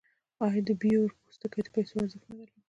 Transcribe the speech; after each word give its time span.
آیا 0.45 0.61
د 0.67 0.69
بیور 0.81 1.09
پوستکي 1.23 1.61
د 1.63 1.67
پیسو 1.75 1.93
ارزښت 2.01 2.25
نه 2.29 2.35
درلود؟ 2.39 2.49